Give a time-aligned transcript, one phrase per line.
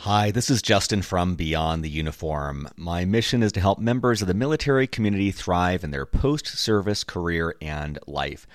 [0.00, 2.68] Hi, this is Justin from Beyond the Uniform.
[2.76, 7.02] My mission is to help members of the military community thrive in their post service
[7.02, 8.46] career and life.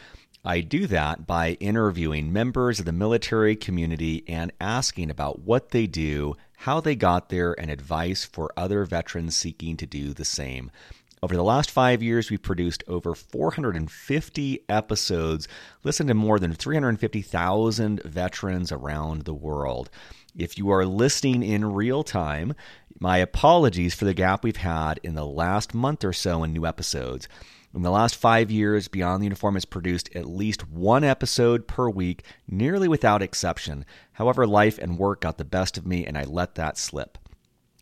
[0.46, 5.88] I do that by interviewing members of the military community and asking about what they
[5.88, 10.70] do, how they got there, and advice for other veterans seeking to do the same.
[11.24, 15.48] Over the last five years, we've produced over 450 episodes,
[15.84, 19.92] listened to more than 350,000 veterans around the world.
[20.36, 22.56] If you are listening in real time,
[23.00, 26.66] my apologies for the gap we've had in the last month or so in new
[26.66, 27.30] episodes.
[27.72, 31.88] In the last five years, Beyond the Uniform has produced at least one episode per
[31.88, 33.86] week, nearly without exception.
[34.14, 37.20] However, life and work got the best of me, and I let that slip.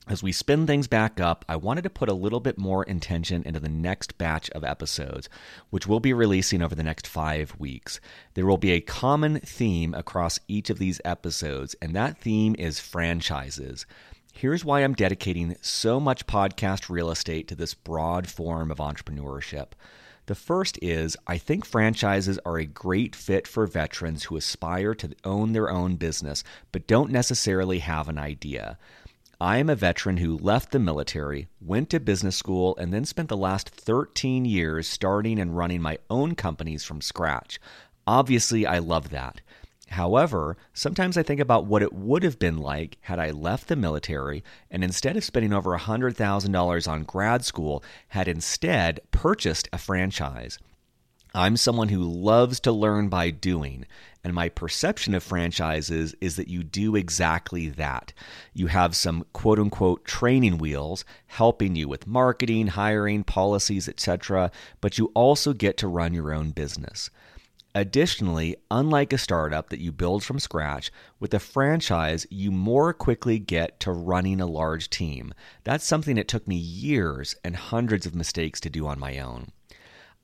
[0.10, 3.44] As we spin things back up, I wanted to put a little bit more intention
[3.44, 5.30] into the next batch of episodes,
[5.70, 8.00] which we'll be releasing over the next five weeks.
[8.34, 12.80] There will be a common theme across each of these episodes, and that theme is
[12.80, 13.86] franchises.
[14.34, 19.74] Here's why I'm dedicating so much podcast real estate to this broad form of entrepreneurship.
[20.26, 25.16] The first is I think franchises are a great fit for veterans who aspire to
[25.24, 28.80] own their own business but don't necessarily have an idea.
[29.42, 33.30] I am a veteran who left the military, went to business school, and then spent
[33.30, 37.58] the last 13 years starting and running my own companies from scratch.
[38.06, 39.40] Obviously, I love that.
[39.88, 43.78] However, sometimes I think about what it would have been like had I left the
[43.78, 50.60] military and instead of spending over $100,000 on grad school, had instead purchased a franchise.
[51.34, 53.86] I'm someone who loves to learn by doing,
[54.24, 58.14] and my perception of franchises is that you do exactly that.
[58.52, 64.50] You have some quote unquote training wheels helping you with marketing, hiring, policies, etc.,
[64.82, 67.12] but you also get to run your own business.
[67.76, 73.38] Additionally, unlike a startup that you build from scratch, with a franchise, you more quickly
[73.38, 75.32] get to running a large team.
[75.64, 79.52] That's something that took me years and hundreds of mistakes to do on my own.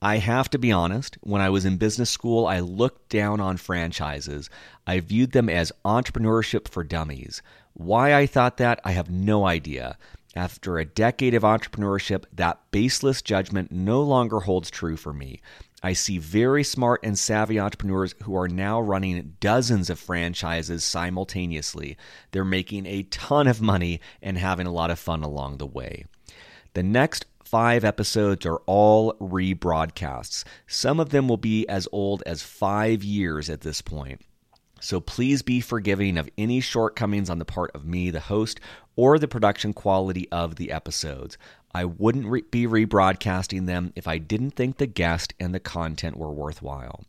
[0.02, 3.58] I have to be honest, when I was in business school, I looked down on
[3.58, 4.50] franchises.
[4.86, 7.42] I viewed them as entrepreneurship for dummies.
[7.74, 9.98] Why I thought that, I have no idea.
[10.36, 15.42] After a decade of entrepreneurship, that baseless judgment no longer holds true for me.
[15.82, 21.96] I see very smart and savvy entrepreneurs who are now running dozens of franchises simultaneously.
[22.32, 26.06] They're making a ton of money and having a lot of fun along the way.
[26.74, 30.44] The next five episodes are all rebroadcasts.
[30.68, 34.22] Some of them will be as old as five years at this point.
[34.82, 38.60] So please be forgiving of any shortcomings on the part of me, the host,
[38.96, 41.38] or the production quality of the episodes.
[41.74, 46.18] I wouldn't re- be rebroadcasting them if I didn't think the guest and the content
[46.18, 47.04] were worthwhile.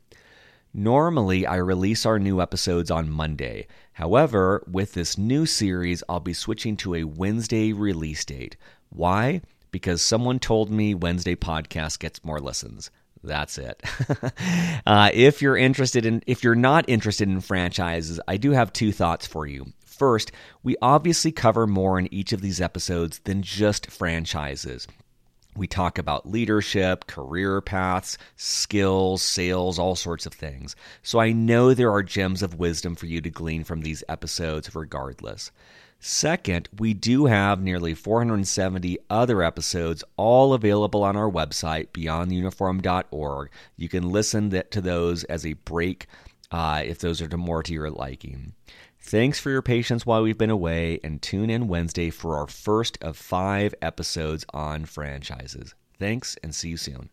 [0.72, 3.66] Normally, I release our new episodes on Monday.
[3.92, 8.56] However, with this new series, I'll be switching to a Wednesday release date.
[8.90, 9.40] Why?
[9.70, 12.90] Because someone told me Wednesday podcast gets more listens.
[13.22, 13.82] That's it.
[14.86, 18.92] uh, if you're interested in, if you're not interested in franchises, I do have two
[18.92, 19.66] thoughts for you.
[19.84, 20.30] First,
[20.62, 24.86] we obviously cover more in each of these episodes than just franchises.
[25.56, 30.76] We talk about leadership, career paths, skills, sales, all sorts of things.
[31.02, 34.74] So I know there are gems of wisdom for you to glean from these episodes
[34.74, 35.50] regardless.
[35.98, 43.50] Second, we do have nearly 470 other episodes, all available on our website, beyondtheuniform.org.
[43.76, 46.06] You can listen to those as a break
[46.50, 48.52] uh, if those are more to your liking.
[49.08, 52.98] Thanks for your patience while we've been away, and tune in Wednesday for our first
[53.04, 55.76] of five episodes on franchises.
[55.96, 57.10] Thanks, and see you soon.